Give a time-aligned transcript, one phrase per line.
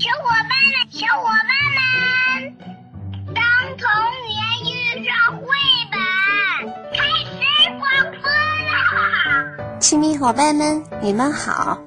[0.00, 2.56] 小伙伴们，小伙伴们，
[3.34, 3.44] 当
[3.76, 3.84] 童
[4.26, 4.32] 年
[4.64, 5.44] 遇上绘
[5.90, 6.00] 本，
[6.90, 7.28] 开始
[7.78, 7.82] 广
[8.22, 9.78] 播啦！
[9.78, 11.78] 亲密伙伴们，你们好，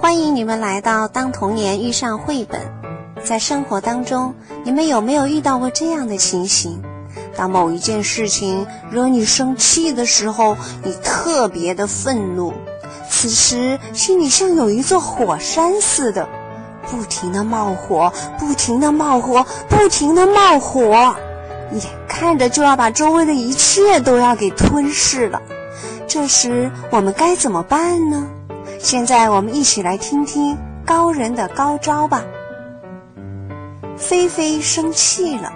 [0.00, 2.60] 欢迎你们来到《当童年遇上绘本》。
[3.24, 6.80] 在生活当中，你们有没有遇到过这样的情形？
[7.36, 12.54] 当某一件事情惹你生气的时候，你特别的愤怒，
[13.10, 16.28] 此时心里像有一座火山似的。
[16.90, 21.14] 不停的冒火，不停的冒火，不停的冒火，
[21.72, 25.40] 眼看着就要把周围的一切都要给吞噬了。
[26.06, 28.26] 这时我们该怎么办呢？
[28.78, 30.56] 现在我们一起来听听
[30.86, 32.24] 高人的高招吧。
[33.96, 35.52] 菲菲生气了，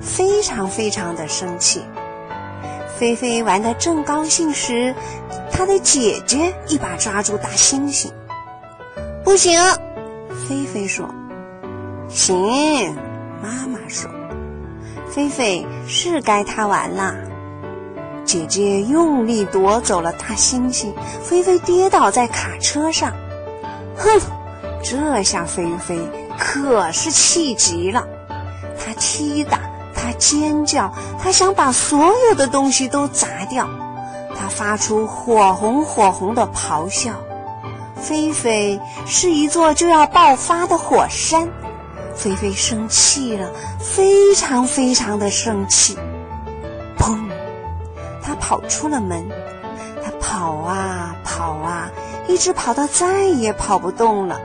[0.00, 1.82] 非常非常的生气。
[2.98, 4.92] 菲菲玩得正高兴时，
[5.52, 8.10] 她的姐姐一把抓住大猩猩，
[9.22, 9.58] 不行。
[10.48, 11.06] 菲菲说
[12.08, 12.96] ：“行。”
[13.42, 14.10] 妈妈说
[15.06, 17.14] ：“菲菲是该他玩啦。”
[18.24, 20.90] 姐姐用力夺走了大猩猩，
[21.22, 23.12] 菲菲跌倒在卡车上。
[23.94, 24.18] 哼，
[24.82, 26.00] 这下菲菲
[26.38, 28.08] 可是气极了，
[28.78, 29.60] 她踢打，
[29.94, 30.90] 她尖叫，
[31.22, 33.68] 她想把所有的东西都砸掉，
[34.34, 37.12] 她发出火红火红的咆哮。
[38.00, 41.48] 菲菲是一座就要爆发的火山，
[42.14, 45.98] 菲菲生气了，非常非常的生气。
[46.98, 47.18] 砰！
[48.22, 49.28] 他跑出了门，
[50.02, 51.90] 他跑啊跑啊，
[52.28, 54.40] 一直跑到再也跑不动了。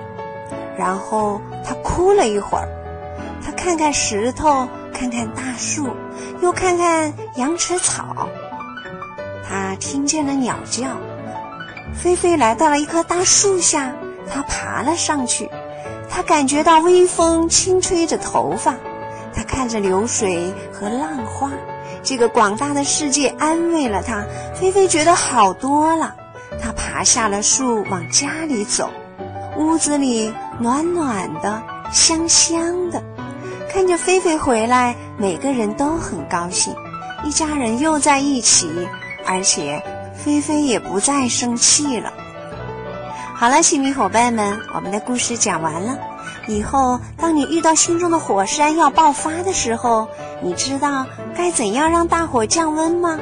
[0.77, 2.67] 然后他哭了一会儿，
[3.45, 5.87] 他看看石头，看看大树，
[6.41, 8.27] 又看看羊齿草，
[9.47, 10.87] 他听见了鸟叫。
[11.93, 13.93] 菲菲来到了一棵大树下，
[14.29, 15.49] 她爬了上去。
[16.09, 18.75] 她感觉到微风轻吹着头发，
[19.33, 21.51] 她看着流水和浪花，
[22.03, 24.23] 这个广大的世界安慰了她。
[24.53, 26.15] 菲菲觉得好多了。
[26.61, 28.89] 她爬下了树，往家里走。
[29.57, 31.61] 屋子里暖暖的，
[31.91, 33.01] 香香的。
[33.71, 36.75] 看着菲菲回来，每个人都很高兴，
[37.23, 38.69] 一家人又在一起，
[39.25, 39.81] 而且。
[40.23, 42.13] 菲菲也不再生气了。
[43.35, 45.97] 好了，亲密伙伴们，我们的故事讲完了。
[46.47, 50.07] 以后，当你遇到心中的火山要爆发的时候，
[50.41, 53.19] 你知道该怎样让大火降温吗？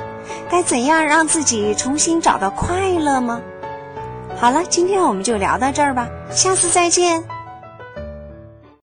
[0.50, 3.42] 该怎样让自己重新找到快乐吗？
[4.38, 7.24] 好了，今天我们就聊到这儿吧，下次再见。